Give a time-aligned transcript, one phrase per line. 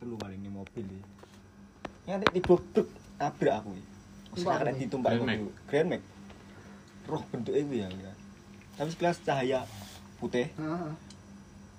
[0.00, 1.00] telu paling ning mobil iki.
[2.08, 2.88] Nganti tiba brek
[3.20, 3.84] tabrak aku iki.
[4.40, 4.80] Sekarang apa?
[4.80, 5.36] ditumpak Grand Max.
[5.36, 5.52] ngono.
[5.68, 6.02] Grand Max.
[7.04, 7.88] Roh bentuke kuwi ya.
[7.92, 8.12] ya.
[8.80, 9.60] Tapi sekelas cahaya
[10.16, 10.48] putih.
[10.56, 10.92] Heeh.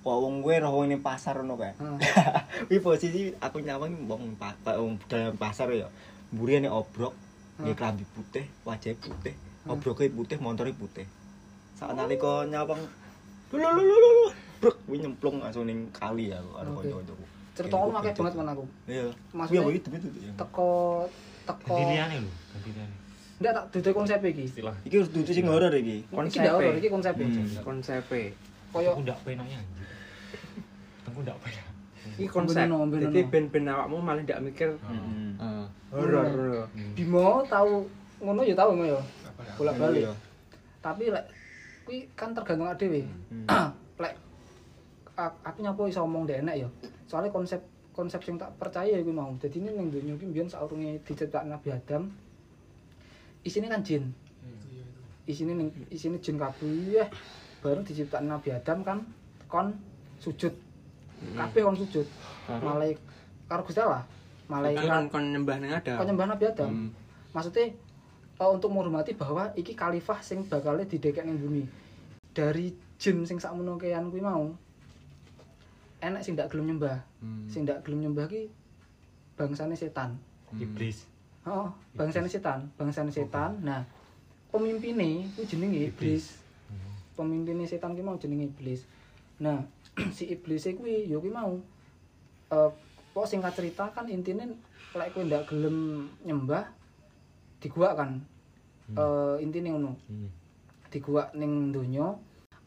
[0.01, 1.73] Wah, wong gue roh wong ning pasar ngono kae.
[1.73, 1.97] Heeh.
[2.69, 5.89] Wih posisi aku nyawang wong wong dalam pasar ya.
[6.31, 7.11] Mburiane obrok,
[7.59, 7.79] nggih Hmm.
[7.79, 9.35] klambi putih, wajah putih,
[9.67, 11.03] obroke putih, montore putih.
[11.75, 12.79] Saat nalika nyawang
[13.51, 14.27] lho lho lho lho.
[14.63, 16.87] Brek kuwi nyemplung langsung ning kali ya karo Oke.
[16.87, 17.25] kanca-kancaku.
[17.51, 18.63] Cerita kamu akeh banget kan aku.
[18.87, 19.05] Iya.
[19.35, 20.07] Maksudnya- Iya, itu itu.
[20.07, 20.31] itu.
[20.39, 20.69] Teko
[21.43, 22.95] teko Ganti liane lho, ganti liane.
[23.41, 24.43] Ndak tak dudu konsep iki.
[24.45, 24.75] Istilah.
[24.85, 25.97] Iki harus dudu sing horor iki.
[26.07, 26.41] Konsep
[26.77, 27.23] iki konsep e.
[27.25, 27.63] Hmm.
[27.65, 28.03] konsep
[28.71, 29.87] Koyo Aku ndak penak ya anjir.
[31.11, 31.65] Aku ndak penak.
[32.17, 35.31] iki konsep jadi ben-ben awakmu malah ndak mikir Heeh.
[35.37, 35.65] Heeh.
[35.91, 36.65] horor
[36.95, 37.83] Bimo tahu
[38.21, 39.01] ngono ya tahu ngono ya.
[39.59, 40.07] Bolak-balik.
[40.07, 40.13] Iya.
[40.79, 41.25] Tapi lek
[41.83, 42.69] kuwi kan tergantung.
[42.71, 43.73] Hmm.
[44.03, 44.13] lek
[45.17, 46.69] aku nyapo iso ngomong dek enek ya.
[47.11, 47.59] Soalnya konsep
[47.91, 49.35] konsep sing tak percaya iku mau.
[49.35, 52.07] Dadi ini ning donya iki mbiyen saurunge diciptakan Nabi Adam
[53.43, 54.15] isine kan jin.
[55.27, 57.11] Isine ning isine jin kabeh
[57.59, 59.03] baru diciptakan Nabi Adam kan
[59.51, 59.75] kon
[60.23, 60.55] sujud.
[61.35, 62.07] Kabeh kon sujud.
[62.47, 63.03] Malaikat
[63.51, 64.07] karo Gusti Allah.
[64.47, 66.71] Malaikat kan kon nyembah ning ada kon nyembah Nabi Adam.
[66.71, 66.89] Hmm.
[67.35, 67.75] Maksudnya
[68.39, 71.67] eh, untuk menghormati bahwa iki khalifah sing bakal didekek ning bumi.
[72.31, 74.55] Dari jin sing sakmono kean kuwi mau.
[76.01, 76.97] Enek sing ndak gelem nyembah.
[77.21, 77.45] Hmm.
[77.45, 78.49] Sing ndak gelem nyembah ki
[79.37, 80.17] bangsane setan.
[80.57, 81.05] Iblis.
[81.45, 83.61] Oh, bangsane setan, bangsane setan.
[83.61, 83.85] Nah,
[84.49, 86.41] pemimpine kuwi jenenge iblis.
[87.17, 88.85] Pemimpine setan ki mau jenenge iblis.
[89.41, 89.61] Nah,
[90.17, 91.57] si iblis kuwi ya kuwi mau
[92.51, 92.69] eh
[93.11, 94.57] kok singkat cerita kan intine
[94.91, 96.65] lek kowe ndak gelem nyembah
[97.61, 98.21] diguak kan.
[98.97, 99.93] Eh intine ngono.
[100.09, 100.29] Hmm.
[100.91, 102.17] Diguak ning donya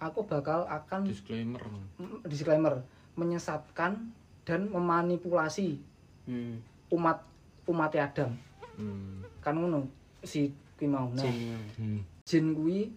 [0.00, 1.60] aku bakal akan Disclaimer.
[2.00, 2.74] mm, disclaimer
[3.14, 4.10] menyesatkan
[4.44, 5.78] dan memanipulasi
[6.24, 6.56] Hmm.
[6.88, 7.20] umat
[7.64, 8.32] umat Adam.
[8.74, 9.20] Hmm.
[9.38, 9.84] kan ngono
[10.20, 11.52] si kuwi mau nah Jin.
[11.76, 12.00] Hmm.
[12.24, 12.88] jin kuwi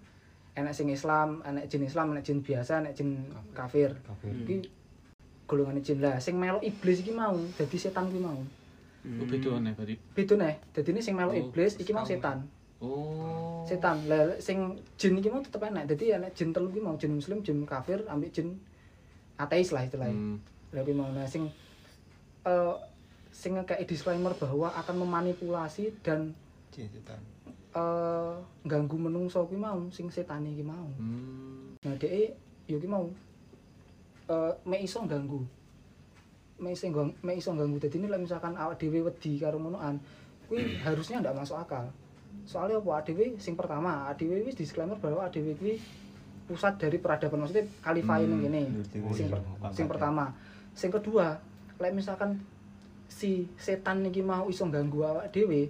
[0.56, 3.20] enek sing Islam enek jin Islam enek jin biasa enek jin
[3.52, 4.32] kafir Kafir.
[4.32, 4.42] Hmm.
[4.42, 4.58] iki
[5.44, 8.40] golongane jin lah sing melok iblis iki mau dadi setan kuwi mau
[9.08, 9.96] Oh, beda aneh berarti.
[10.12, 12.48] beda neh dadi ini sing melok Oh, iblis iki mau setan
[12.80, 13.64] Oh.
[13.64, 14.58] setan lah sing
[14.96, 18.08] jin iki mau tetep enek dadi enek jin telu iki mau jin muslim jin kafir
[18.08, 18.56] ambek jin
[19.38, 20.38] ateis lah istilahnya Hmm.
[20.74, 21.48] Kuwi mau sing
[22.44, 22.76] eh
[23.32, 26.34] sing kayak disclaimer bahwa akan memanipulasi dan
[26.74, 27.22] setan.
[27.78, 28.34] eh
[28.66, 30.90] ganggu menungso kuwi mau sing setane iki mau.
[30.98, 31.78] Hmm.
[31.86, 32.34] Nah dhek
[32.68, 33.06] yo ki mau
[34.28, 35.46] eh mek iso ganggu.
[36.58, 37.78] Mek iso ganggu, mek iso ganggu.
[37.78, 40.02] Dadi ini lek misalkan awak dhewe wedi karo ngonoan,
[40.50, 41.86] kuwi harusnya ndak masuk akal.
[42.50, 45.78] Soalnya apa awak dhewe sing pertama, awak dhewe wis disclaimer bahwa awak dhewe kuwi
[46.48, 48.62] pusat dari peradaban maksudnya khalifah Hmm, ini gini.
[49.12, 50.26] Sing, iya, per- paham, sing pertama.
[50.72, 51.36] Sing kedua,
[51.78, 52.40] lek misalkan
[53.06, 55.68] si setan iki mau iso ganggu awak dhewe,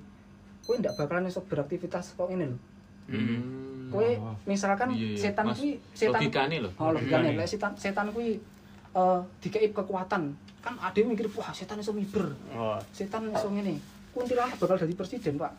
[0.61, 2.57] kowe ndak bakalan iso beraktivitas kok ini lho.
[3.09, 3.89] Hmm.
[3.89, 4.35] Kowe Oh.
[4.45, 5.17] misalkan Iya, iya.
[5.17, 6.69] setan kuwi setan logikane lho.
[6.77, 8.37] Oh, logikane lek setan setan kuwi
[8.93, 10.23] eh dikei kekuatan.
[10.61, 12.29] Kan ade mikir wah setan iso miber.
[12.53, 12.77] Oh.
[12.93, 13.81] Setan iso ngene.
[14.13, 15.53] Kuntilanak bakal jadi presiden, Pak.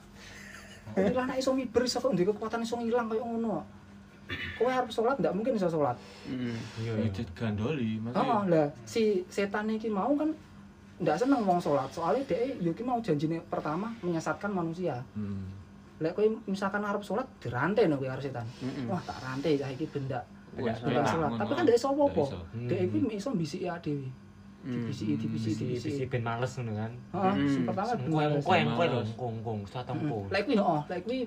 [0.94, 3.64] Kuntilanak iso miber iso kok kekuatan iso ngilang koyo ngono.
[4.58, 5.96] Kowe harus sholat ndak mungkin iso sholat.
[6.28, 6.52] Hmm.
[6.84, 7.24] Iya, iya.
[7.32, 7.96] gandoli.
[8.12, 10.30] Oh, lah si setan iki mau kan
[11.00, 11.88] ndak seneng wong sholat.
[11.88, 15.00] Soalnya dhek yo ki mau janjine pertama menyesatkan manusia.
[15.16, 15.48] Hmm.
[15.98, 18.44] Lek kowe misalkan arep sholat dirantai no kowe karo setan.
[18.60, 18.92] Mm-mm.
[18.92, 20.24] Wah, tak rantai cah iki bendak
[20.58, 21.30] Wah, Ndak sholat.
[21.38, 21.64] Tapi kan apa-apa.
[21.64, 22.38] Ndak iso.
[22.68, 24.08] Dhek iki iso mbisiki awake dhewe.
[24.58, 24.74] Hmm.
[24.74, 26.02] Dibisiki, dibisiki, Bisi dibisiki.
[26.02, 26.92] bisi ben males ngono kan.
[27.14, 27.46] Heeh, Hmm.
[27.48, 28.36] sing pertama Engko bener.
[28.42, 28.52] engko
[29.30, 30.02] engko lho, satu Hmm.
[30.02, 30.18] engko.
[30.34, 31.18] Lek kuwi heeh, lek kuwi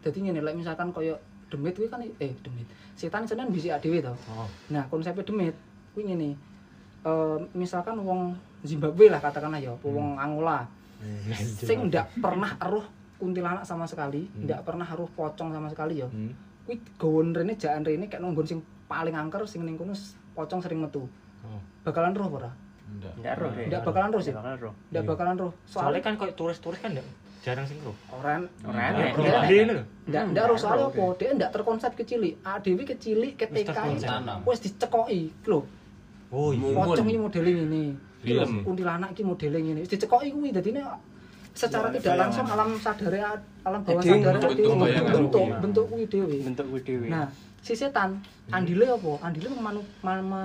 [0.00, 1.14] dadi ngene, lek misalkan koyo
[1.54, 2.66] demit kuwi kan eh demit.
[2.94, 4.10] Setan senan bisa dhewe to.
[4.28, 4.50] Oh.
[4.68, 5.54] Nah, konsepnya demit
[5.94, 6.34] kuwi ngene.
[7.06, 8.34] Eh misalkan wong
[8.64, 11.20] Zimbabwe lah katakanlah ya, apa wong Angola Hmm.
[11.68, 12.80] sing ndak pernah eruh
[13.20, 14.48] kuntilanak sama sekali, Hmm.
[14.48, 16.08] ndak pernah eruh pocong sama sekali ya.
[16.08, 16.32] Hmm.
[16.64, 19.92] Kuwi gawon rene jakan rene kayak nunggon sing paling angker sing ning kono
[20.32, 21.04] pocong sering metu.
[21.44, 21.60] Oh.
[21.84, 22.48] Bakalan roh ora?
[22.88, 23.20] Ndak.
[23.20, 23.50] Ndak roh.
[23.52, 24.32] Ndak bakalan roh sih.
[24.32, 24.74] Ndak bakal roh.
[24.88, 25.10] Ndak Iya.
[25.12, 25.52] bakalan roh.
[25.68, 27.04] Soalnya kan kok turis-turis kan ndak
[27.44, 27.92] jarang sing roh.
[28.08, 29.12] orang Ora Ndak enek.
[29.12, 29.84] roh Ndak gede ngono lho.
[30.08, 31.04] Ndak Hmm, ndak roh ndak soalnya roh, apa?
[31.20, 32.34] Dia ndak terkonsep kecilik.
[32.64, 33.80] Dhewe kecilik Wis ketika
[34.48, 35.60] wis dicekoki lho.
[36.32, 36.72] Oh iya.
[36.72, 37.06] Pocong
[37.52, 37.84] ngene.
[38.24, 38.64] Iki lho, Film.
[38.64, 39.80] kuntilanak iki modele ngene.
[39.84, 40.80] Wis dicekoki kuwi dadine
[41.54, 43.20] secara Ya, tidak langsung alam sadare
[43.62, 44.56] alam bawah Jadi sadare bentuk-
[45.12, 46.36] bentuk bentuk kuwi dhewe.
[46.42, 47.06] Bentuk kuwi dhewe.
[47.12, 47.28] Nah,
[47.60, 48.18] si setan
[48.48, 49.12] andile apa?
[49.20, 49.48] Andile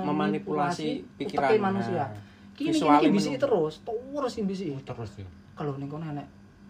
[0.04, 2.12] memanipulasi pikiran manusia.
[2.60, 3.40] Kini kini menunggu.
[3.40, 4.76] terus, terus sing bisiki.
[4.76, 5.24] Oh, terus ya.
[5.56, 6.28] Kalau ning kono enek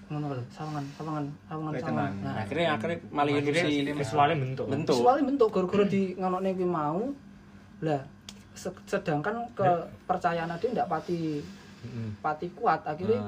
[0.10, 2.12] ngono lho, sawangan, sawangan, sawangan, sawangan.
[2.26, 4.66] Nah, akhirnya akhirnya malah ilusi visualnya bentuk.
[4.66, 4.98] bentuk.
[4.98, 7.02] visualnya bentuk gara-gara di ngonokne kuwi mau.
[7.80, 8.02] Lah,
[8.52, 11.40] se- sedangkan kepercayaan ade ndak pati
[11.80, 12.10] Heeh.
[12.20, 13.22] pati kuat akhirnya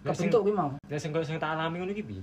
[0.00, 2.22] Nah, kebentuk kuwi mau Nek sing sing tak alami ngono iki piye?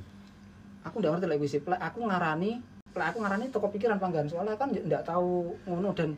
[0.87, 2.63] aku ndak ngerti lek wis aku ngarani
[2.95, 6.15] aku ngarani toko pikiran panggan soalnya kan ndak tahu ngono dan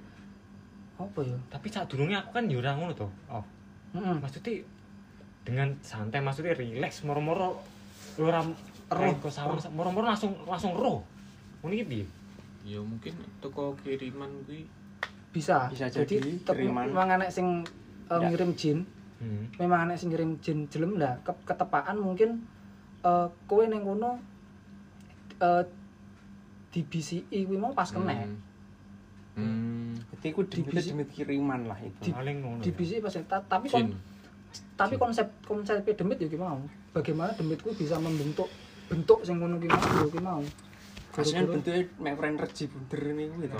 [1.01, 3.07] apa ya Tapi saat durunge aku kan ya ora ngono to.
[3.31, 3.41] Oh,
[3.97, 4.61] heeh maksudnya
[5.49, 7.57] dengan santai maksudnya relax moro-moro
[8.15, 8.45] ora
[8.89, 9.13] Roh.
[9.17, 11.01] ke sawang moro-moro langsung langsung roh.
[11.59, 12.05] Ngono iki piye?
[12.61, 14.67] ya mungkin toko kiriman kuwi
[15.29, 16.85] bisa Bisa jadi jadi kiriman.
[16.87, 17.65] memang anak sing
[18.07, 18.79] uh, ngirim jin
[19.19, 19.51] Hmm.
[19.57, 22.39] memang anak sing ngirim jin jelem lah ke ketepaan mungkin
[23.01, 24.15] uh, kowe ning kono
[25.37, 25.63] uh,
[26.69, 28.39] di BCI kuwi mau pas kena Hmm.
[29.35, 29.91] Hmm.
[30.09, 32.11] Berarti ku demit demit kiriman lah itu.
[32.11, 32.59] Paling ngono.
[32.59, 32.75] di ya.
[32.75, 33.91] BCI pas ta- tapi kon,
[34.73, 36.59] tapi konsep konsep demit ya gimana
[36.91, 38.47] bagaimana demit kuwi bisa membentuk
[38.87, 40.41] bentuk sing ngono ki mau ya ki mau
[41.09, 43.57] Aslinya Gara-gara- bentuknya mek energi bunder ini gitu.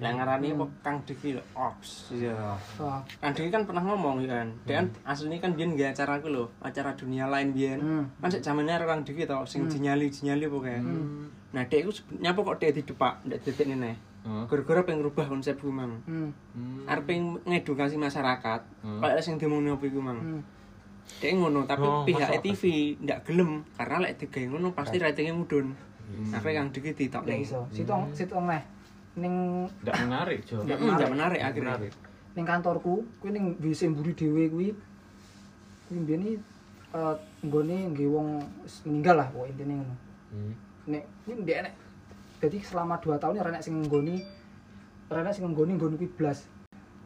[0.00, 1.90] Yang ngarani apa Kang Diki ops.
[2.10, 2.56] Iya.
[2.80, 4.48] Ah, Kang Diki kan pernah ngomong ya kan.
[4.64, 7.78] Dia kan aslinya kan biyen nggak acara aku lho, acara dunia lain biyen.
[7.78, 8.04] hmm.
[8.18, 9.70] Kan sik karo Kang Diki to, sing Hmm.
[9.70, 10.74] jinyali-jinyali pokoke.
[11.52, 13.92] Nah, dek iku nyapa kok dek didepak, ndak dedek nene.
[14.22, 14.46] Oh.
[14.46, 15.98] Gara-gara pengen rubah konsep kuwi mang.
[16.06, 16.30] Hmm.
[16.54, 16.86] Hmm.
[16.86, 17.10] Arep
[17.42, 18.60] ngedukasi masyarakat.
[18.80, 19.02] Hmm.
[19.02, 20.18] Kayak sing diomongno apa iku mang.
[20.18, 20.42] Hmm.
[21.18, 22.42] Dek ngono, tapi Oh, pihak akal.
[22.46, 22.62] TV
[22.98, 25.74] ndak gelem karena lek digawe ngono pasti ratingnya mudhun.
[26.30, 27.42] Akhirnya Kang Diki ditok Nggak nih.
[27.42, 27.60] iso.
[27.72, 28.62] Situ situ neh
[29.14, 29.34] ning
[29.82, 30.56] Nggak menarik, Jo.
[30.60, 31.10] Nggak Nggak menarik.
[31.10, 31.74] menarik akhirnya.
[31.76, 31.94] Menarik.
[32.32, 34.68] ning kantorku kuwi ning WC mburi dhewe kuwi
[35.84, 36.34] kuwi mbiyen iki
[36.92, 38.40] eh nggone nggih wong
[38.86, 39.94] meninggal lah kok intine ngono.
[40.30, 40.52] Hmm.
[40.86, 41.74] Nek kuwi ndek enek
[42.42, 44.18] dadi selama 2 tahun ora enek sing nggoni
[45.14, 46.50] ora enek sing nggoni nggon kuwi blas.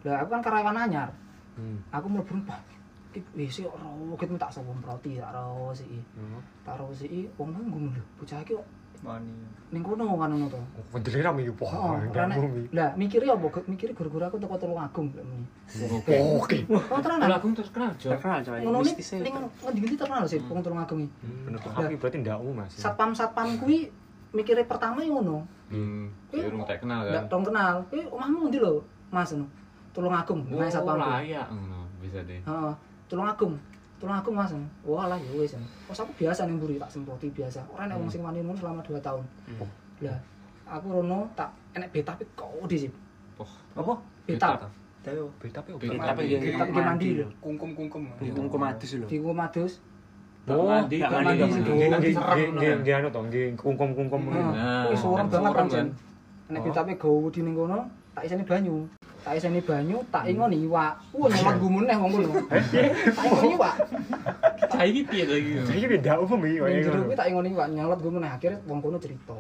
[0.09, 1.12] Lah aku kan karyawan anyar.
[1.61, 1.85] Hmm.
[1.93, 2.61] Aku mlebu Pak.
[3.17, 5.93] WC ora ket tak semproti tak ro sik.
[6.17, 6.41] Hmm.
[6.65, 8.03] Tak ro sik wong nang ngono lho.
[8.17, 8.65] Bocah iki kok
[9.05, 9.29] Mani.
[9.77, 10.56] ning kono kan ngono to.
[10.56, 11.69] Oh, Vendele rame iki po.
[11.69, 12.00] Oh.
[12.73, 13.61] Lah mikire apa?
[13.69, 15.44] Mikire gara-gara aku teko Tulung Agung lek muni.
[16.41, 16.65] Oke.
[16.73, 17.29] Oh, tenan.
[17.29, 18.17] Lagu terkenal, Jo.
[18.17, 18.61] Terkenal coy.
[18.65, 21.12] ngono ning ngendi-ngendi terkenal sih wong tulung agung iki.
[21.44, 22.73] Penutup hati berarti ndak umum Mas.
[22.73, 23.93] Satpam-satpam kuwi
[24.37, 25.43] mikire pertama ya ngono.
[25.67, 26.12] Hmm.
[26.29, 27.25] Dia rumah tak kenal kan.
[27.27, 27.81] dong kenal.
[27.88, 29.49] Kuwi omahmu ndi lho, Mas ngono.
[29.91, 31.00] Tulung agung, Oh, nah satpam.
[31.00, 32.38] layak ngono, bisa deh.
[32.44, 32.73] Heeh.
[33.09, 33.56] Tulung agung.
[33.97, 34.53] Tulung agung Mas.
[34.85, 35.56] Wah lah ya wis.
[35.88, 37.65] Pas aku biasa ning mburi tak semproti biasa.
[37.73, 39.25] Ora enek wong sing wani ngono selama 2 tahun.
[39.49, 39.69] Hmm.
[40.05, 40.19] Lah,
[40.69, 42.93] aku rono tak enek beta tapi kode sih.
[43.41, 43.97] Oh, Apa?
[44.29, 44.61] Beta.
[45.00, 45.27] Tahu.
[45.41, 46.12] Beta pe Beta.
[46.12, 47.27] Tapi dia Beta ki mandi lho.
[47.41, 48.03] kungkum-kungkum.
[48.21, 49.06] Kungkum adus lho.
[49.09, 49.73] Di Madus.
[49.73, 49.96] Tak mandi,
[50.47, 50.97] tak tak mandi.
[51.03, 52.09] mandi.
[52.15, 52.79] Serem, nggih no, nggih kan?
[52.81, 54.51] nggih anu to nggih kungkum-kungkum Nah, ngono.
[54.55, 55.87] Nah, Wis kan banget kan?
[56.47, 56.65] Nek Oh.
[56.71, 57.79] betape gawe di ning kono,
[58.15, 58.77] tak iseni banyu.
[59.27, 60.95] Tak iseni banyu, tak ingoni iwak.
[61.11, 62.31] Wah, nyelot gumuneh wong kono.
[62.47, 63.75] Tak ingoni iwak.
[64.71, 65.53] Cah iki piye lagi?
[65.67, 67.03] Iki beda umum iki kaya ngono.
[67.11, 69.35] kuwi tak ingoni iwak, nyelot gumuneh akhirnya wong kono cerita.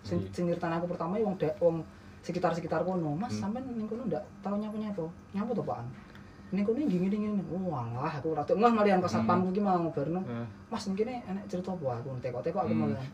[0.00, 0.32] Sing Iya.
[0.32, 1.84] sing nyritani aku pertama wong da- wong
[2.24, 3.12] sekitar-sekitar kono.
[3.12, 3.52] Mas, Hmm.
[3.52, 5.04] sampean ning kono ndak tau nyapa-nyapa.
[5.36, 5.78] Nyapa to, Pak?
[6.54, 7.42] Ning kono iki ngene ngene.
[7.50, 10.20] Oh, alah aku ora tau ngeh malian ke satpamku ki mau barno.
[10.22, 12.80] Nah, Mas, kene enek cerita apa aku teko-teko aku Hmm.
[12.94, 13.06] malah.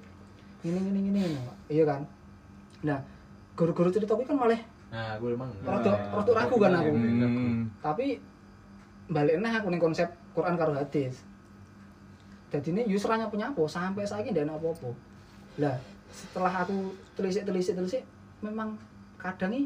[0.61, 1.57] Ngene ngene, Pak.
[1.73, 2.03] Iya kan?
[2.85, 2.99] Nah,
[3.57, 4.61] guru-guru cerita kuwi kan malah
[4.93, 5.49] Nah, gue emang.
[5.65, 6.91] Rada- rada ragu kan aku.
[6.93, 7.65] Hmm.
[7.81, 8.21] tapi
[9.09, 11.21] balik nah aku ning konsep Quran karo hadis
[12.49, 14.89] jadi ini yus ranya punya apa sampai saya ini apa apa
[15.59, 15.77] lah
[16.09, 18.03] setelah aku telisik telisik telisik
[18.41, 18.77] memang
[19.19, 19.65] kadang nih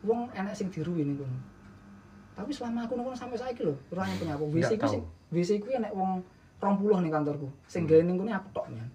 [0.00, 1.36] wong enak sing diruwi ning kono
[2.36, 5.72] tapi selama aku nunggu sampai saya lho ranya punya apa WC ku sing WC ku
[5.72, 6.20] enak wong
[6.60, 8.88] 20 ning kantorku sing gawe ning kono aku tok men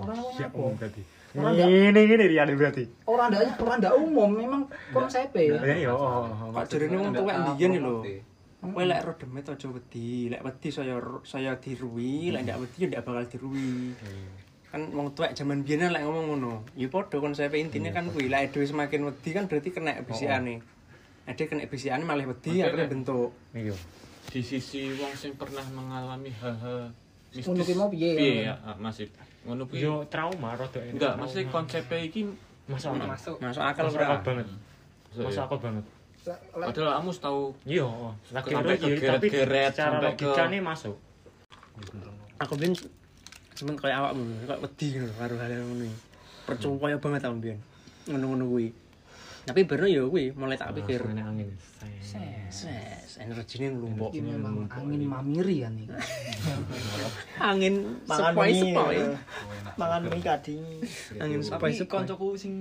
[0.00, 0.58] Ora ono Siap apa.
[0.58, 1.02] umum berarti.
[1.30, 2.84] Orang Ini ini Rian berarti.
[3.06, 6.50] Ora ndak ora ndak umum memang konsepnya Ya ya oh, oh.
[6.56, 7.96] Kok jarene wong tuwek mbiyen lho.
[8.60, 8.72] Hmm.
[8.76, 12.86] Kowe lek ro demet aja wedi, lek wedi saya saya diruwi, lek ndak wedi ya
[12.92, 13.96] ndak bakal diruwi.
[14.68, 16.52] Kan wong tuwek jaman biyen lek ngomong ngono.
[16.76, 20.64] Ya padha konsep intine kan kuwi, lek dhewe semakin wedi kan berarti kena bisikane.
[21.28, 23.30] Ade kena bisikane malah wedi akhirnya bentuk.
[23.52, 23.74] Iya.
[24.30, 26.94] di sisi wong sing pernah mengalami hal-hal
[27.34, 27.50] mistis.
[27.50, 28.46] Ngono mau piye?
[28.46, 29.10] ya, ah, masih
[29.42, 29.82] ngono kuwi.
[29.82, 30.94] Yo trauma rada ini.
[30.94, 32.30] Enggak, maksudnya konsepnya iki
[32.70, 32.94] masuk.
[32.94, 33.36] Masuk.
[33.42, 34.46] Masuk akal Masuk akal banget.
[35.18, 35.84] Masuk akal banget.
[36.52, 38.12] Padahal kamu tahu Iya, oh.
[38.28, 40.96] lagi Sampai iya, tapi kegeret-geret, secara sampai ke- logikanya masuk.
[42.44, 42.72] Aku biyen
[43.56, 45.98] semen kaya awakmu, kaya wedi ngono karo hal ngono iki.
[46.44, 47.58] Percaya banget aku biyen.
[48.06, 48.68] Ngono-ngono kuwi.
[49.40, 51.00] Tapi bener ya kuwi mulai tak pikir.
[51.00, 51.48] Enek angin.
[52.00, 53.16] Ses.
[53.20, 54.12] Energine nglumpuk.
[54.12, 55.86] Ini memang angin mamiri kan ini.
[57.50, 58.96] Angin Mangan sepoi-sepoi.
[58.96, 59.16] mie.
[59.76, 60.62] Mangan mie kading.
[61.16, 61.90] Angin Tapi sepoi-sepoi.
[61.90, 62.54] koncoku sing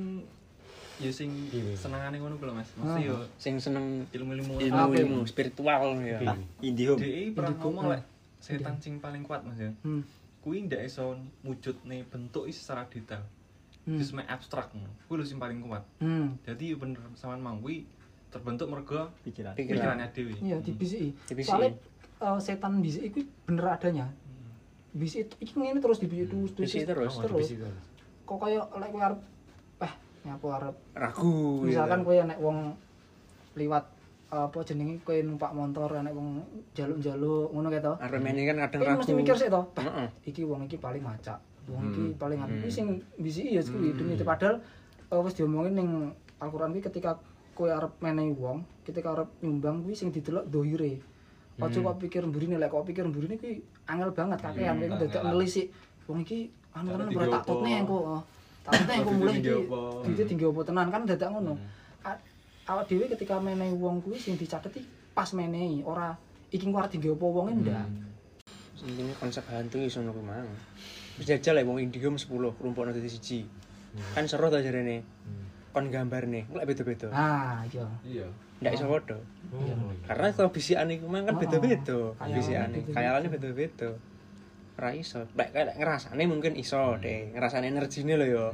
[0.99, 1.75] ya sing Iya.
[1.75, 2.69] senengane ngono kuwi Mas.
[2.75, 6.19] Mesti yo Sing seneng ilmu-ilmu ilmu-ilmu spiritual ya.
[6.25, 6.99] Ah, Indihome.
[6.99, 7.91] DE pernah ngomong ah.
[7.95, 8.03] lek
[8.39, 9.71] setan sing paling kuat Mas ya.
[9.83, 10.03] Hmm.
[10.39, 13.23] Kuwi ndak iso wujudne bentuk secara detail.
[13.81, 14.01] Hmm.
[14.13, 14.69] Mek abstrak.
[15.07, 15.83] Kuwi lho sing paling kuat.
[15.97, 16.35] Hmm.
[16.41, 16.99] Jadi bener
[17.37, 17.87] mau kuwi
[18.29, 19.97] terbentuk mergo pikiran Pikiran.
[19.97, 20.33] pikirannya dewi.
[20.39, 21.49] iya dibisiki Dibisiki.
[21.49, 21.73] soalnya
[22.21, 24.05] eh, setan bisik itu bener adanya
[24.91, 27.09] bisik itu ini terus terus terus Bisik terus.
[27.11, 27.65] Oh, terus di situ.
[28.25, 29.19] kok kayak lek kowe arep
[29.81, 31.33] eh nyapu arep Ragu.
[31.65, 32.07] misalkan gitu.
[32.07, 32.57] kowe nek wong
[33.55, 33.85] liwat
[34.29, 36.45] apa jenenge kowe numpak motor nek wong
[36.77, 38.99] jaluk-jaluk ngono kae to Arep ini kan kadang ragu.
[39.01, 40.07] mesti mikir sih to "Bah, Heeh.
[40.23, 42.17] iki wong iki paling macak wong iki Hmm.
[42.17, 42.69] paling anu Hmm.
[42.69, 42.85] sing
[43.15, 44.57] bisiki ya kuwi demi itu padahal
[45.09, 45.89] eh, wis diomongin ning
[46.39, 47.19] Al-Qur'an kuwi ketika
[47.53, 50.97] kowe arep menehi wong ketika arep nyumbang kuwi sing didelok dohire
[51.59, 51.67] Hmm.
[51.75, 55.67] kok pikir mburine lek kok pikir mburine kuwi angel banget kakean kowe dadak nelisik
[56.07, 58.21] wong iki anu tenan berat tak tutne engko oh.
[58.63, 59.79] tak tutne engko mulai Tinggi iki apa?
[60.07, 61.53] duite tinggi apa tenan kan dadak ngono
[62.69, 64.79] awak dhewe ketika menehi wong kuwi sing dicateti
[65.11, 66.15] pas menehi ora
[66.47, 67.87] iki kuwi arep tinggi apa wonge ndak
[68.79, 70.47] Intinya konsep hantu iso ngono kuwi mang.
[71.19, 73.43] Wis jajal ya wong Indium 10 rumpukno dadi siji.
[74.15, 75.03] Kan seru to jarene.
[75.69, 77.13] Kon gambarne, lek beda-beda.
[77.13, 78.25] ah iya Iya.
[78.59, 79.15] Ndak iso padha.
[79.53, 81.99] Oh, Karena kalau bisikan iku kan Oh, beda-beda.
[82.17, 83.89] Bisikane, khayalannya beda-beda.
[84.79, 85.27] Ora iso.
[85.37, 88.45] Lek kayak ngrasane mungkin iso deh, ngrasane energine lho ya.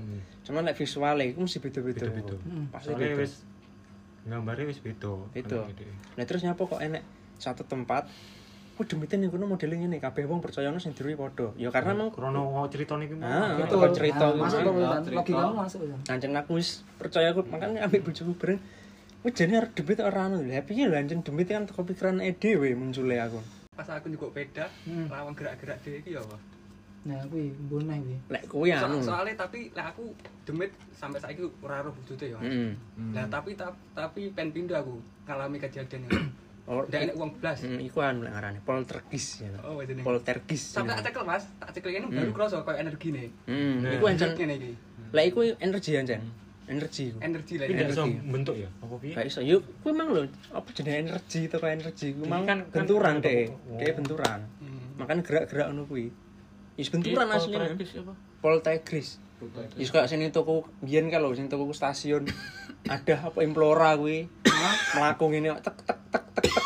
[0.44, 2.04] Cuman lek visuale iku mesti beda-beda.
[2.04, 2.36] Beda-beda.
[2.44, 2.66] Hmm.
[2.74, 3.16] Pasti beda.
[3.16, 3.34] wis
[4.28, 5.14] gambarnya wis beda.
[5.32, 5.60] Beda.
[6.18, 7.02] Nah terus nyapa kok enek
[7.40, 8.10] satu tempat
[8.76, 11.48] Kok demitin ning kono modelnya ngene kabeh wong percayane sing diruwi padha.
[11.56, 13.64] Ya karena emang Krono cerita niki Ah, mau.
[13.64, 14.60] itu kan cerita Nah, masuk
[15.08, 15.80] logikamu masuk.
[16.06, 18.60] Ancen aku wis percaya aku makanya ambek bojoku bareng.
[19.24, 20.60] Wis jane arep demit ora anu lho.
[20.62, 23.40] Piye lho ancen demit kan teko pikiran e dhewe muncule aku.
[23.72, 25.08] Pas aku nyukuk peda, Hmm.
[25.08, 26.36] lawan gerak-gerak dhewe iki ya apa?
[27.06, 28.18] Nah, kuwi mbone kuwi.
[28.28, 28.98] Lek kuwi So- anu.
[29.00, 30.12] soalnya tapi lek aku
[30.44, 32.40] demit sampai saiki ora roh wujute ya.
[32.40, 32.76] Heeh.
[33.16, 36.44] Lah tapi ta- tapi pen pindah aku ngalami kejadian ini.
[36.66, 37.62] Ndak enek uang blas.
[37.62, 39.54] Hmm, iku anu lek ngarane poltergeist ya.
[39.62, 40.02] Oh, wis ini.
[40.02, 40.74] Poltergeist.
[40.74, 43.30] Sampai tak cekel Mas, tak cekel ini baru kroso koyo energine.
[43.46, 43.94] Hmm, Nah.
[43.94, 44.72] iku ancen Ngene iki.
[45.12, 46.22] lek iku energi ancen.
[46.66, 47.18] Energi iku.
[47.22, 47.66] Energi lah.
[47.66, 48.26] Tapi ndak iso Energi.
[48.26, 48.70] bentuk ya.
[48.82, 49.14] Apa piye?
[49.14, 49.40] Gak iso.
[49.40, 53.24] Yuk, kuwi mang lho, apa jenenge energi teko energi kuwi mang Kan- kan benturan kan-
[53.24, 53.46] deh.
[53.46, 53.78] oh.
[53.78, 54.40] Kayak benturan.
[54.58, 54.80] Hmm.
[54.98, 56.06] Makanya gerak-gerak ngono kuwi.
[56.76, 57.62] Wis benturan Iya, asline.
[57.62, 58.14] poltergeist apa?
[58.42, 59.14] Poltergeist.
[59.76, 62.26] Wis kayak sini toko biyen kalau sing toko stasiun
[62.86, 64.30] ada apa implora kuwi.
[64.96, 66.64] Melaku ngene tek tek tek tek tek.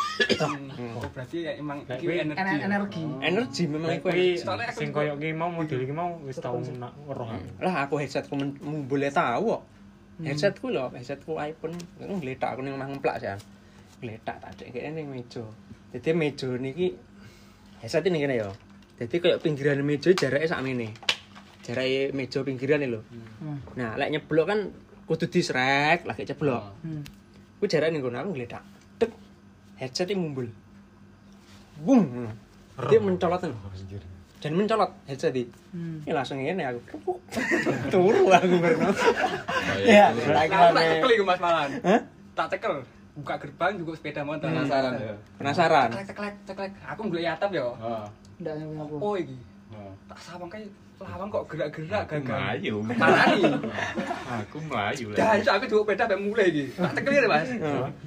[0.80, 2.38] Oh, berarti ya emang iki energi.
[2.40, 2.66] Ener- ya?
[2.68, 3.02] energi.
[3.20, 4.08] Energi memang iku.
[4.76, 7.48] Sing koyo ki mau model iki mau wis tau nak weruh aku.
[7.60, 9.62] Lah aku headsetku men- mu boleh tahu kok.
[10.20, 13.40] Headsetku lho, headsetku iPhone ngletak aku ning omah ngemplak jan.
[14.04, 15.44] Ngletak tak dek kene ning meja.
[15.92, 16.92] Dadi meja niki
[17.80, 18.48] headset ini kene ya.
[19.00, 20.92] Dadi kayak pinggiran meja jarake sakmene.
[21.64, 23.00] Jarake meja pinggiran lho.
[23.40, 23.58] Hmm.
[23.76, 24.60] Nah, lek nyeblok kan
[25.10, 26.70] kudu disrek, lagi ceblok.
[26.86, 27.02] Hmm.
[27.58, 28.62] Kuwi jarake ning kono aku ngletak.
[29.02, 29.10] Tek.
[29.82, 30.46] Headset mumbul.
[31.82, 32.30] Bum.
[32.86, 33.42] Dia mencolot.
[34.40, 35.50] Dan mencolot headset iki.
[35.74, 36.06] Hmm.
[36.06, 37.10] Ya langsung ngene aku.
[37.92, 38.94] Turu aku berno.
[39.82, 41.70] ya Nah, Lagi aku tak iku Mas Malan.
[42.38, 42.86] Tak cekel.
[43.18, 44.46] Buka gerbang juga sepeda motor.
[44.46, 45.14] Penasaran ya.
[45.42, 45.88] Penasaran?
[45.90, 46.70] Ceklek ceklek ceklek.
[46.86, 47.66] Aku golek atap ya.
[48.38, 48.94] Ndak nyampe apa.
[49.02, 49.34] Oh iki.
[50.10, 50.66] Tak sawang kae
[51.00, 52.26] lawang kok gerak-gerak gagal.
[52.26, 52.74] melayu.
[52.82, 53.42] Marani.
[54.42, 55.38] Aku melayu lah.
[55.38, 56.64] Dah, aku dua peda sampai mulai iki.
[56.74, 57.50] Tak cekel ya, Mas.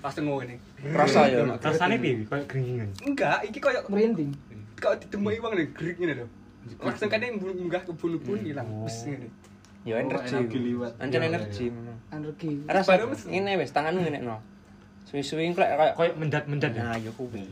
[0.03, 0.55] Pas ngene.
[0.93, 1.41] Rasa ya.
[1.58, 2.89] Rasane piye koyo geringingan.
[3.01, 4.32] Enggak, iki koyo Merinding.
[4.77, 6.27] kok ditemui wong lho gerik ngene lho.
[6.84, 8.67] Langsung kan yang munggah ke bulu-bulu hilang.
[8.84, 9.32] Wes ngene.
[9.88, 10.36] Ya energi.
[10.36, 10.93] energi liwat.
[11.00, 11.72] Ancen Iya, energi iya.
[11.72, 11.98] memang.
[12.12, 12.51] Energi.
[12.67, 14.38] Rasa ngene wis tanganmu ngene no.
[15.08, 16.84] Suwi-suwi kayak kayak Koyo mendat-mendat ya.
[16.84, 17.48] Nah, ya kuwi.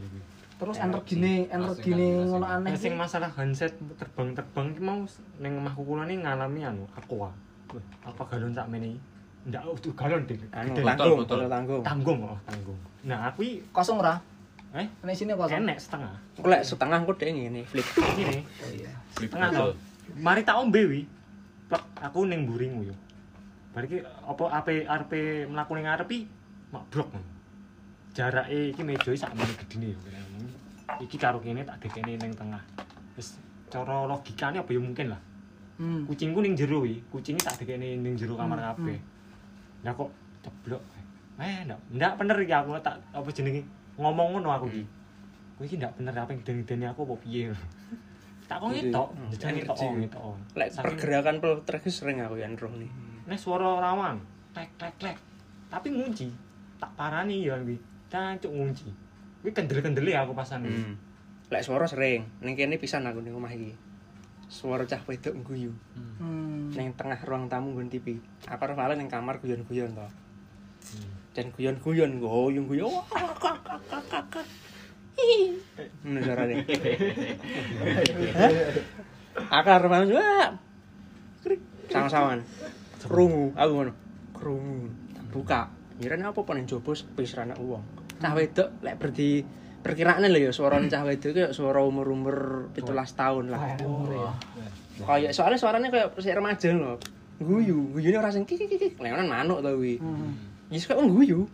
[0.62, 2.78] Terus energine energine ngono aneh.
[2.78, 5.02] Sing masalah handset terbang-terbang ki mau
[5.42, 7.34] ning omahku kula ni ngalami anu aqua.
[7.74, 9.02] Wah, apa galon sak mene?
[9.50, 10.38] Ndak utuh galon deh.
[10.54, 11.82] Anu tanggung, tanggung.
[11.82, 12.78] tanggung oh, tanggung.
[13.02, 14.22] Nah, aku iki kosong ora?
[14.72, 15.66] eh Nek sini kosong.
[15.66, 16.14] enek setengah.
[16.38, 17.88] Aku lek setengah kok dek ngene flip.
[17.98, 18.92] Ini Oh iya.
[19.18, 19.66] setengah to.
[20.22, 21.02] Mari tak ombe wi.
[22.06, 22.96] Aku ning buringmu yo.
[23.74, 26.30] Bariki apa ape arepe mlaku ning ngarepi
[26.70, 27.10] mak blok.
[28.12, 29.96] Jarake iki meja sak mene gedine.
[31.00, 32.62] Iki karo kene tak dekene ning tengah.
[33.16, 33.40] Wis
[33.72, 35.22] cara logikane apa ya mungkin lah.
[35.82, 36.06] Hmm.
[36.06, 39.02] kucingku ning jero wi kucingnya tak dekene ning jero kamar Hmm, kabeh
[39.82, 40.14] lah kok
[40.46, 40.78] ceblok
[41.42, 43.66] eh ndak ndak bener iki aku tak apa jenenge
[43.98, 44.86] ngomong ngono aku iki
[45.58, 47.50] kowe iki ndak bener apa ngideni aku apa piye
[48.52, 49.72] tak kok Jadi, ngetok hmm, ngetok energi.
[49.82, 50.36] oh, ngetok oh.
[50.54, 52.92] Lek pergerakan poltergeist sering aku yang roh nih.
[53.32, 54.20] Nek suara rawang,
[54.52, 55.18] klek klek klek.
[55.72, 56.28] Tapi ngunci.
[56.76, 57.80] Tak parani ya kuwi.
[58.12, 58.92] Cancuk ngunci.
[59.40, 60.68] Kuwi kendel-kendele aku pasan.
[60.68, 61.00] Hmm.
[61.48, 63.72] Lek suara sering, ning kene pisan aku ning omah iki.
[64.52, 65.72] Suara cah wedok guyu.
[66.20, 66.76] Hmm.
[66.76, 68.20] Ning tengah ruang tamu nggon TV.
[68.52, 70.04] Aku malah ning kamar guyon-guyon to.
[70.04, 71.12] Hmm.
[71.32, 72.68] Dan guyon-guyon kak.
[75.12, 75.40] Hihi.
[76.04, 76.56] Ngono carane.
[78.36, 78.52] Hah?
[79.60, 80.50] Aku arep malah wah.
[81.48, 81.64] Krik.
[81.88, 82.44] Sama-samaan.
[83.08, 83.94] Krungu, aku ngono.
[84.36, 84.92] Krungu.
[85.32, 85.72] Buka.
[86.02, 88.01] Ngira apa ning jopo sepi serana wong.
[88.22, 89.42] Cah wedok lek berdi
[89.82, 92.86] perkiraane lho ya suara cah wedok kayak suara umur-umur 17
[93.18, 93.60] tahun lah.
[93.76, 94.30] Ya.
[95.02, 96.94] Kayak soalnya suaranya kayak masih remaja lho.
[97.42, 98.94] Guyu, guyune ora sing kik kik kik.
[99.02, 99.98] Leonan manuk to kuwi.
[99.98, 100.38] Hmm.
[100.70, 101.50] Ya suka guyu.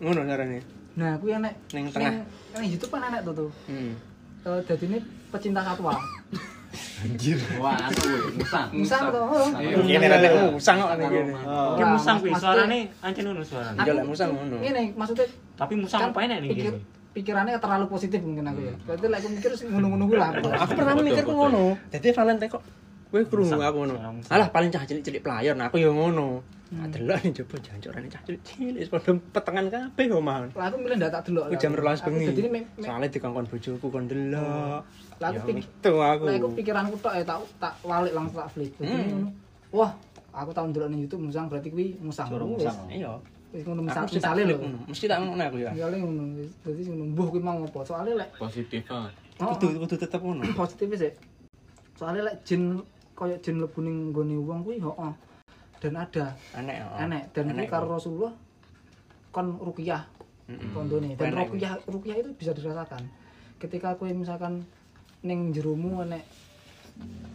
[0.00, 0.64] Ngono carane.
[0.98, 2.24] Nah, aku yang nek Ning tengah.
[2.58, 3.50] Ning YouTube kan enek tuh tuh.
[3.70, 3.94] Hmm.
[4.48, 4.98] Eh, Jadi ini
[5.30, 5.94] pecinta satwa.
[7.62, 8.02] Wah, aku
[8.34, 8.68] musang.
[8.74, 9.22] Musang tuh.
[9.22, 9.46] oh.
[9.86, 11.32] Kene rada musang kok ning kene.
[11.78, 13.78] Ki musang kuwi suarane ancen ngono suarane.
[13.78, 14.56] Iya lek musang ngono.
[14.58, 16.78] Ini maksudnya Tapi musang kan apa enak nih pikir, gini?
[17.14, 18.74] pikirannya terlalu positif mungkin aku ya.
[18.82, 20.30] Berarti lek aku mikir ngono-ngono gue lah.
[20.66, 21.62] Aku pernah mikir ku ngono.
[21.90, 22.62] Dadi Valentine kok
[23.08, 23.62] kowe krungu Musang.
[23.62, 23.94] aku ngono.
[23.94, 24.32] Musang, musang.
[24.34, 26.42] Alah paling cah cilik-cilik player, nah aku ya ngono.
[26.68, 30.52] Nah, delok nih coba jancorane cah cilik-cilik wis padha petengan kabeh omah.
[30.52, 31.48] Lah aku milih ndak tak delok.
[31.48, 32.26] Aku jam 12 bengi.
[32.44, 34.84] Me- Soalnya dikongkon bojoku kon delok.
[35.16, 36.24] Lah aku Ya, pik- itu aku.
[36.28, 38.68] Lah aku pikiranku tok ya tak tak walik langsung tak flip.
[38.76, 38.84] Hmm.
[38.84, 39.28] ngono.
[39.70, 39.96] Wah,
[40.30, 42.28] aku tahun delok ning YouTube musang berarti kuwi musang.
[42.28, 42.76] Musang.
[42.86, 43.16] Iya.
[43.48, 44.56] Wis ngono misale lho.
[44.60, 44.78] ngono.
[44.84, 45.70] Mesti tak ngono aku ya.
[45.72, 46.22] Misale ngono.
[46.36, 46.52] wis.
[46.60, 47.80] Dadi ngono mbuh kuwi mau ngopo?
[47.80, 49.08] Soale lek Positif ah.
[49.40, 50.44] oh, Kudu kudu tetep ngono.
[50.52, 51.12] positif sih.
[51.96, 52.76] Soale lek jin
[53.16, 55.12] koyo jin mlebu ning nggone wong kuwi heeh.
[55.78, 56.82] Dan ada Aneh.
[56.98, 57.94] enek dan Enek karo.
[57.94, 58.34] Rasulullah
[59.30, 60.02] kon ruqyah
[60.48, 60.72] Mm-mm.
[60.72, 63.04] kondone dan Enek ruqyah ruqyah itu bisa dirasakan
[63.58, 64.64] ketika kowe misalkan
[65.20, 66.22] ning jeromu enek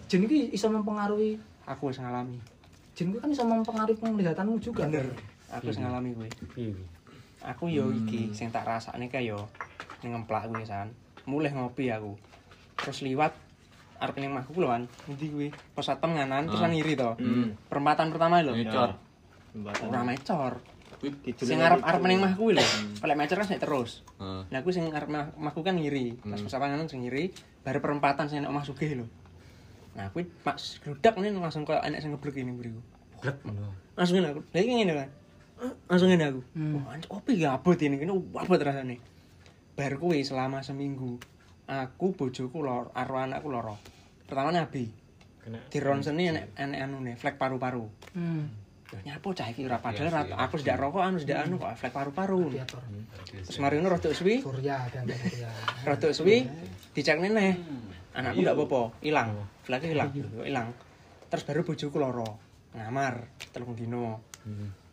[0.08, 2.36] jin iki iso mempengaruhi Aku wis ngalami.
[2.94, 5.08] jin kan iso mempengaruhi penglihatanmu juga Bener.
[5.52, 6.30] Aku wis ngalami kuwi.
[6.52, 6.86] Piye kuwi?
[7.44, 9.48] Aku yo iki sing tak rasakne kae yo
[10.02, 10.92] ngemplak kuwi san.
[11.24, 12.20] Mulih ngopi aku.
[12.76, 13.32] Terus liwat
[13.98, 14.84] arep ning mahku lho kan.
[15.06, 15.48] Endi kuwi?
[15.72, 17.14] Pos satpam nganan terus kan ngiri to.
[17.16, 17.54] Hmm.
[17.68, 18.54] Perempatan pertama lho.
[18.54, 18.92] Ngecor.
[19.84, 20.54] Ora mecor.
[20.98, 22.66] Kuwi Sing arep arep ning mah kuwi lho.
[22.98, 24.02] Kalau mecor kan sik terus.
[24.18, 24.42] Heeh.
[24.48, 26.18] Nah aku sing arep mah- mahku kan ngiri.
[26.18, 26.44] Pas Hmm.
[26.44, 27.30] pos satpam nganan sing ngiri,
[27.62, 29.08] baru perempatan sing nek omah sugih lho.
[29.94, 32.82] Nah kuwi pas gludak nih langsung koyo enek sing ngeblek ini buriku.
[33.20, 33.72] Blek ngono.
[33.94, 35.10] langsung ngene aku lha iki ngene kan
[35.86, 36.82] langsung ngene aku Hmm.
[36.82, 38.98] wah opo ya abot ini kene abot rasane
[39.78, 41.22] bar kuwi selama seminggu
[41.68, 43.80] aku bojoku lor karo anakku loro.
[44.28, 44.88] Pertama nabi
[45.44, 47.84] Kena di ronseni enek enek anune flek paru-paru.
[48.16, 48.48] Hmm.
[48.94, 51.92] Loh, nyapo cah iki ora padahal ra- aku sudah rokok anu sudah anu kok flek
[51.92, 52.54] paru-paru.
[52.54, 52.80] Diatur
[53.44, 54.40] terus mari ngono rada suwi.
[54.40, 55.50] Surya dan surya.
[55.84, 56.48] Rada suwi
[56.96, 57.60] dicek nene
[58.16, 59.30] anakku ndak apa-apa ilang.
[59.68, 60.10] Fleknya ilang
[60.48, 60.68] ilang.
[61.28, 62.30] Terus baru bojoku loro
[62.72, 64.22] ngamar telung dino.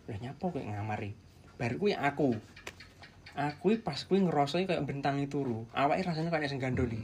[0.08, 1.14] Lah nyapo kowe ngamari?
[1.54, 2.34] Bar kuwi aku
[3.34, 5.66] aku pas kuwi ngerasa kayak bentangi turu.
[5.74, 6.98] Awake rasanya kayak sing gandoli.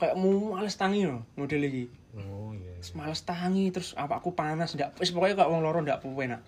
[0.00, 1.84] Kayak mau males tangi lho model iki.
[2.18, 2.74] Oh iya.
[2.98, 6.40] Males tangi terus awakku panas ndak wis pokoknya kok wong loro ndak enak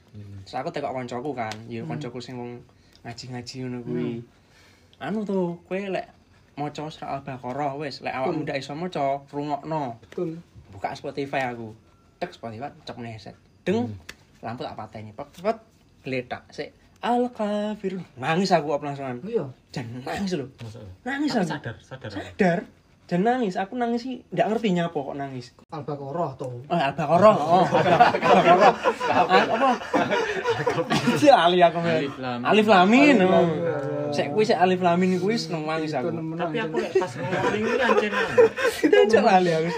[0.46, 2.62] terus aku tekok koncoku kan ya koncoku sing wong
[3.02, 4.10] ngaji-ngaji ngono kuwi.
[4.98, 6.06] Anu tuh kowe lek
[6.56, 10.00] maca surat al-baqarah wis lek awakmu ndak iso maca rungokno.
[10.02, 10.40] Betul.
[10.70, 11.72] Buka Spotify aku.
[12.16, 13.98] Tek Spotify cek headset deng
[14.38, 15.58] lampu tak pateni pet pet
[16.06, 16.70] geletak sik
[17.06, 19.46] al kafir nangis aku apa langsungan iya.
[19.70, 20.48] Dan nangis lho.
[20.56, 20.80] Masa.
[21.04, 21.50] nangis Tapi aku.
[21.52, 22.10] sadar, sadar.
[22.10, 22.58] sadar.
[23.06, 23.54] Dan nangis.
[23.54, 25.54] Aku nangis sih ndak ngerti nyapa kok nangis.
[25.70, 28.74] Al-baqarah tuh oh al-baqarah oh al-baqarah
[29.06, 29.70] Ah, apa?
[31.14, 32.40] Si ali aku Alif Lam.
[32.42, 33.16] alif lamin.
[34.10, 36.10] Sik kuwi sik alif lamin kuwi seneng nangis aku.
[36.10, 38.12] Tapi aku lek pas ngomong ini ancen.
[38.82, 39.70] Cocok lali aku.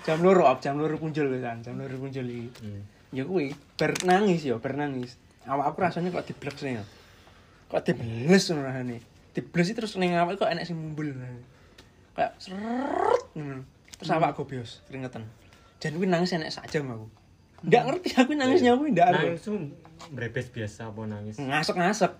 [0.00, 2.72] Jam loro, op, jam loro punjul kan, jam loro punjul iki.
[3.12, 5.20] Ya kuwi ber nangis ya, ber nangis.
[5.50, 6.84] Awak aku rasanya kok diblek sih ya.
[7.66, 9.02] Kok dibeles ngono rasane.
[9.34, 11.10] Dibeles terus ning awak kok enek sing mumbul.
[12.14, 13.66] Kayak seret ngono.
[13.98, 15.26] Terus awak gobios keringetan.
[15.82, 17.10] Dan kuwi nangis enek sak jam aku.
[17.66, 19.26] Ndak ngerti aku nangisnya kuwi ndak ngerti.
[19.26, 19.58] Nangis tuh
[20.14, 21.36] brebes biasa apa nangis.
[21.42, 22.12] Ngasek-ngasek.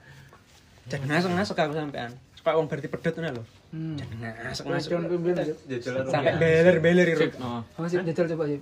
[0.90, 2.10] Dan ngasek-ngasek aku sampean.
[2.34, 3.44] Supaya wong berarti pedot ngono lho.
[3.70, 3.96] Hmm.
[4.60, 5.34] Question pimpin
[6.06, 7.26] Sampai beler-beler iru.
[7.38, 8.58] Oh, Apa sih jajal coba sih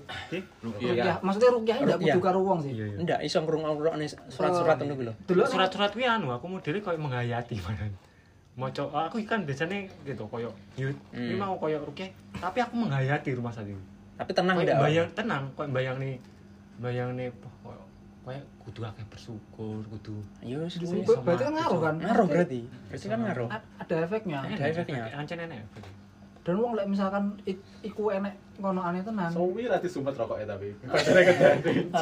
[0.61, 1.16] Rukiah.
[1.25, 2.14] maksudnya ndak Rukyah.
[2.14, 2.73] kudu karo wong sih.
[2.77, 5.14] Ndak iso ngrungokne surat-surat ngono kuwi lho.
[5.25, 7.88] dulu Surat-surat kuwi anu aku modelnya koyo menghayati mana.
[8.59, 10.99] Maca aku kan biasanya gitu koyo yut.
[11.14, 11.40] Ini Hmm.
[11.40, 13.79] mau koyo rukyah, tapi aku menghayati rumah sakit.
[14.18, 14.77] Tapi tenang ndak?
[14.77, 16.18] bayang tenang, koyo bayang nih
[16.77, 17.31] bayang nih
[17.62, 17.79] koyo
[18.29, 21.01] koyo kudu akeh bersyukur, kudu Yo wis Ber- kuwi.
[21.25, 22.61] berarti kan ngaruh kan Ngaruh berarti.
[22.87, 23.49] Berarti kan ngaruh.
[23.81, 25.03] Ada efeknya Ada efeknya.
[25.17, 25.64] Ancen enek.
[26.45, 30.73] dan wong lek misalkan ik- iku enek kono aneh tenan Sowi rati sumpah rokoknya tapi.
[30.88, 31.93] Iya.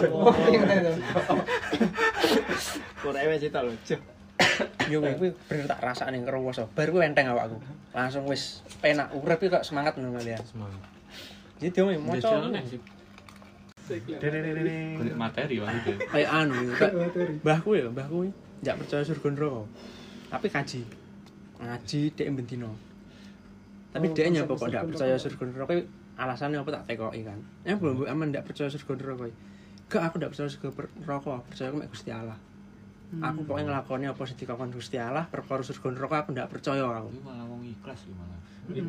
[2.96, 3.72] Kok ewe cita lho.
[3.82, 4.00] Cuk.
[4.86, 6.70] Yo kuwi kuwi bener tak rasane ngerowoso.
[6.70, 7.58] Bar kuwi enteng awakku.
[7.90, 10.42] Langsung wis penak urip kok semangat ngono kalian.
[10.42, 10.80] Semangat.
[11.58, 12.14] Jadi dia mau
[13.86, 15.94] Kulit materi maksudnya.
[16.10, 16.92] kayak anu kayak
[17.42, 18.26] mbahku ya, mbahku
[18.66, 19.62] ndak percaya surga neraka.
[20.26, 20.80] Tapi kaji.
[21.62, 22.70] Ngaji dek bentino.
[23.94, 25.72] Tapi Oh, dia nyapa konsep kok surga percaya surga neraka
[26.16, 27.38] alasannya apa tak tekoki kan.
[27.62, 29.24] Ya belum aman ndak percaya surga neraka.
[29.86, 30.68] Gak aku ndak percaya surga
[30.98, 32.38] neraka, percaya aku Gusti Allah.
[33.06, 37.14] Aku pokoknya ngelakoni apa sing dikakon Gusti Allah, perkara surga neraka aku ndak percaya aku.
[37.14, 38.38] Ini malah wong ikhlas ya malah.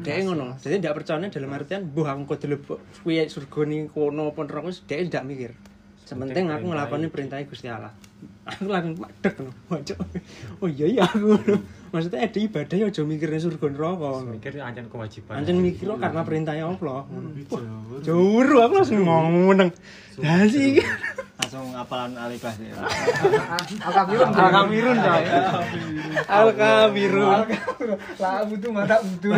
[0.01, 0.57] Dia ngono.
[0.57, 2.57] Jadi ndak percaya dalam artian, "Buh aku kudu
[3.05, 5.51] kuwi surga ning kono apa neraka," dia ndak mikir.
[6.01, 7.93] Sementing aku ngelakoni perintah Gusti Allah.
[8.47, 9.51] Aku langsung padek ngono.
[10.63, 11.37] Oh iya iya aku.
[11.97, 14.37] Maksudnya ada ibadah ya aja mikirnya surga neraka ngono.
[14.37, 17.09] mikir ancen kewajiban Anjen mikir karena perintahnya Allah.
[18.05, 19.73] Jauh aku langsung ngomong.
[20.21, 20.77] Dan sih
[21.41, 22.77] langsung apalan alikas ya
[23.81, 24.29] Alkafirun.
[24.29, 25.25] Alkafirun coy.
[26.29, 27.39] Alkafirun.
[28.21, 29.33] Lah butuh mata butuh.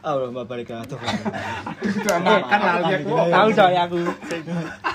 [0.00, 0.76] Allah mbak balik ke
[1.92, 3.26] Sudah makan lah dia kok.
[3.28, 4.00] Tahu coy aku.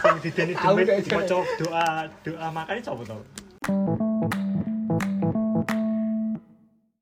[0.01, 1.05] sing dideni Aku jelas.
[1.11, 1.85] maca doa
[2.23, 3.17] doa makane sapa to